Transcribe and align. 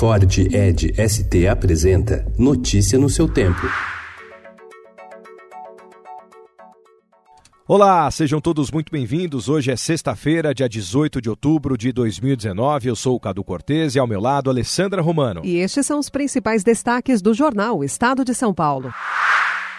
Ford 0.00 0.38
Ed 0.38 0.94
ST 0.96 1.46
apresenta 1.46 2.24
Notícia 2.38 2.98
no 2.98 3.10
seu 3.10 3.28
tempo. 3.28 3.60
Olá, 7.68 8.10
sejam 8.10 8.40
todos 8.40 8.70
muito 8.70 8.90
bem-vindos. 8.90 9.46
Hoje 9.46 9.70
é 9.70 9.76
sexta-feira, 9.76 10.54
dia 10.54 10.66
18 10.66 11.20
de 11.20 11.28
outubro 11.28 11.76
de 11.76 11.92
2019. 11.92 12.88
Eu 12.88 12.96
sou 12.96 13.14
o 13.14 13.20
Cadu 13.20 13.44
Cortez 13.44 13.94
e 13.94 13.98
ao 13.98 14.06
meu 14.06 14.22
lado, 14.22 14.48
Alessandra 14.48 15.02
Romano. 15.02 15.42
E 15.44 15.58
estes 15.58 15.84
são 15.84 15.98
os 15.98 16.08
principais 16.08 16.64
destaques 16.64 17.20
do 17.20 17.34
jornal 17.34 17.84
Estado 17.84 18.24
de 18.24 18.34
São 18.34 18.54
Paulo. 18.54 18.90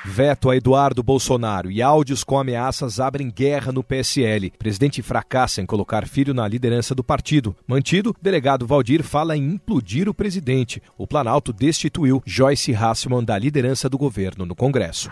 Veto 0.04 0.50
a 0.50 0.56
Eduardo 0.56 1.04
Bolsonaro 1.04 1.70
e 1.70 1.82
áudios 1.82 2.24
com 2.24 2.40
ameaças 2.40 3.00
abrem 3.00 3.30
guerra 3.30 3.72
no 3.72 3.84
PSL. 3.84 4.52
Presidente 4.58 5.02
fracassa 5.02 5.62
em 5.62 5.66
colocar 5.66 6.08
filho 6.08 6.34
na 6.34 6.48
liderança 6.48 6.96
do 6.96 7.04
partido. 7.04 7.56
Mantido, 7.68 8.16
delegado 8.20 8.66
Valdir 8.66 9.04
fala 9.04 9.38
em 9.38 9.44
implodir 9.44 10.10
o 10.10 10.14
presidente. 10.14 10.82
O 10.98 11.06
Planalto 11.06 11.54
destituiu 11.54 12.22
Joyce 12.26 12.73
Hasselman 12.73 13.23
da 13.23 13.38
liderança 13.38 13.88
do 13.88 13.98
governo 13.98 14.45
no 14.45 14.56
Congresso. 14.56 15.12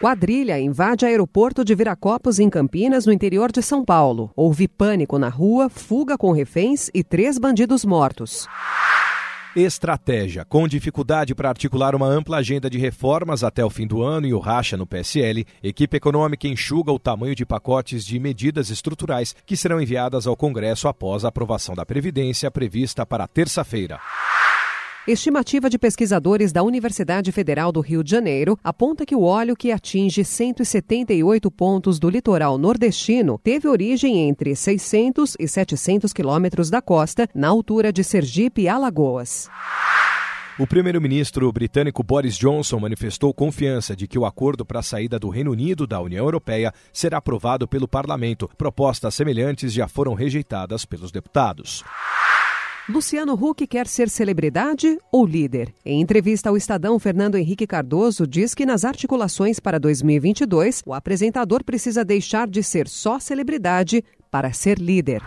Quadrilha 0.00 0.60
invade 0.60 1.04
aeroporto 1.04 1.64
de 1.64 1.74
Viracopos, 1.74 2.38
em 2.38 2.48
Campinas, 2.48 3.04
no 3.04 3.12
interior 3.12 3.50
de 3.50 3.62
São 3.62 3.84
Paulo. 3.84 4.30
Houve 4.36 4.68
pânico 4.68 5.18
na 5.18 5.28
rua, 5.28 5.68
fuga 5.68 6.16
com 6.16 6.30
reféns 6.30 6.88
e 6.94 7.02
três 7.02 7.36
bandidos 7.36 7.84
mortos. 7.84 8.46
Estratégia. 9.58 10.44
Com 10.44 10.68
dificuldade 10.68 11.34
para 11.34 11.48
articular 11.48 11.92
uma 11.92 12.06
ampla 12.06 12.36
agenda 12.36 12.70
de 12.70 12.78
reformas 12.78 13.42
até 13.42 13.64
o 13.64 13.70
fim 13.70 13.88
do 13.88 14.02
ano 14.02 14.24
e 14.24 14.32
o 14.32 14.38
racha 14.38 14.76
no 14.76 14.86
PSL, 14.86 15.44
equipe 15.60 15.96
econômica 15.96 16.46
enxuga 16.46 16.92
o 16.92 16.98
tamanho 16.98 17.34
de 17.34 17.44
pacotes 17.44 18.06
de 18.06 18.20
medidas 18.20 18.70
estruturais 18.70 19.34
que 19.44 19.56
serão 19.56 19.80
enviadas 19.80 20.28
ao 20.28 20.36
Congresso 20.36 20.86
após 20.86 21.24
a 21.24 21.28
aprovação 21.28 21.74
da 21.74 21.84
Previdência 21.84 22.48
prevista 22.52 23.04
para 23.04 23.26
terça-feira. 23.26 23.98
Estimativa 25.08 25.70
de 25.70 25.78
pesquisadores 25.78 26.52
da 26.52 26.62
Universidade 26.62 27.32
Federal 27.32 27.72
do 27.72 27.80
Rio 27.80 28.04
de 28.04 28.10
Janeiro 28.10 28.58
aponta 28.62 29.06
que 29.06 29.16
o 29.16 29.22
óleo 29.22 29.56
que 29.56 29.72
atinge 29.72 30.22
178 30.22 31.50
pontos 31.50 31.98
do 31.98 32.10
litoral 32.10 32.58
nordestino 32.58 33.40
teve 33.42 33.66
origem 33.66 34.28
entre 34.28 34.54
600 34.54 35.34
e 35.40 35.48
700 35.48 36.12
quilômetros 36.12 36.68
da 36.68 36.82
costa, 36.82 37.26
na 37.34 37.48
altura 37.48 37.90
de 37.90 38.04
Sergipe 38.04 38.60
e 38.60 38.68
Alagoas. 38.68 39.48
O 40.58 40.66
primeiro-ministro 40.66 41.50
britânico 41.50 42.02
Boris 42.02 42.36
Johnson 42.36 42.78
manifestou 42.78 43.32
confiança 43.32 43.96
de 43.96 44.06
que 44.06 44.18
o 44.18 44.26
acordo 44.26 44.62
para 44.62 44.80
a 44.80 44.82
saída 44.82 45.18
do 45.18 45.30
Reino 45.30 45.52
Unido 45.52 45.86
da 45.86 46.02
União 46.02 46.26
Europeia 46.26 46.70
será 46.92 47.16
aprovado 47.16 47.66
pelo 47.66 47.88
parlamento. 47.88 48.50
Propostas 48.58 49.14
semelhantes 49.14 49.72
já 49.72 49.88
foram 49.88 50.12
rejeitadas 50.12 50.84
pelos 50.84 51.10
deputados. 51.10 51.82
Luciano 52.88 53.34
Huck 53.34 53.66
quer 53.66 53.86
ser 53.86 54.08
celebridade 54.08 54.96
ou 55.12 55.26
líder? 55.26 55.74
Em 55.84 56.00
entrevista 56.00 56.48
ao 56.48 56.56
Estadão, 56.56 56.98
Fernando 56.98 57.36
Henrique 57.36 57.66
Cardoso 57.66 58.26
diz 58.26 58.54
que 58.54 58.64
nas 58.64 58.82
articulações 58.82 59.60
para 59.60 59.78
2022, 59.78 60.82
o 60.86 60.94
apresentador 60.94 61.62
precisa 61.62 62.02
deixar 62.02 62.48
de 62.48 62.62
ser 62.62 62.88
só 62.88 63.18
celebridade 63.18 64.02
para 64.30 64.54
ser 64.54 64.78
líder. 64.78 65.22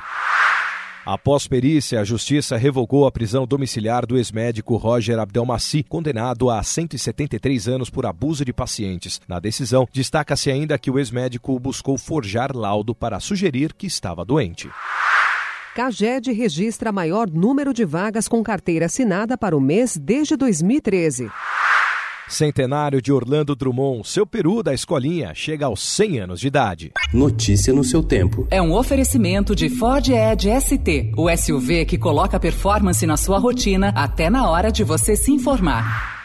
Após 1.06 1.48
perícia, 1.48 2.02
a 2.02 2.04
Justiça 2.04 2.58
revogou 2.58 3.06
a 3.06 3.12
prisão 3.12 3.46
domiciliar 3.46 4.08
do 4.08 4.18
ex-médico 4.18 4.76
Roger 4.76 5.20
Abdelmaci, 5.20 5.84
condenado 5.84 6.50
a 6.50 6.64
173 6.64 7.68
anos 7.68 7.92
por 7.92 8.08
abuso 8.08 8.44
de 8.44 8.54
pacientes. 8.54 9.22
Na 9.28 9.40
decisão, 9.40 9.88
destaca-se 9.94 10.50
ainda 10.50 10.80
que 10.80 10.90
o 10.90 10.98
ex-médico 10.98 11.60
buscou 11.60 11.96
forjar 11.96 12.56
laudo 12.56 12.96
para 12.96 13.20
sugerir 13.20 13.74
que 13.74 13.86
estava 13.86 14.26
doente. 14.26 14.68
Caged 15.74 16.34
registra 16.34 16.92
maior 16.92 17.30
número 17.30 17.74
de 17.74 17.86
vagas 17.86 18.28
com 18.28 18.44
carteira 18.44 18.88
assinada 18.88 19.38
para 19.38 19.56
o 19.56 19.62
mês 19.62 19.96
desde 19.96 20.36
2013. 20.36 21.32
Centenário 22.28 23.02
de 23.02 23.12
Orlando 23.12 23.56
Drummond, 23.56 24.06
seu 24.06 24.26
peru 24.26 24.62
da 24.62 24.74
escolinha, 24.74 25.34
chega 25.34 25.68
aos 25.68 25.82
100 25.82 26.20
anos 26.20 26.40
de 26.42 26.48
idade. 26.48 26.92
Notícia 27.14 27.74
no 27.74 27.86
seu 27.86 28.04
tempo. 28.04 28.46
É 28.52 28.62
um 28.62 28.74
oferecimento 28.74 29.56
de 29.56 29.70
Ford 29.70 30.06
Edge 30.10 30.50
ST, 30.60 31.14
o 31.18 31.30
SUV 31.30 31.86
que 31.86 31.98
coloca 31.98 32.38
performance 32.38 33.06
na 33.06 33.16
sua 33.16 33.40
rotina 33.40 33.94
até 33.96 34.30
na 34.30 34.50
hora 34.50 34.72
de 34.72 34.84
você 34.84 35.16
se 35.16 35.32
informar. 35.32 36.21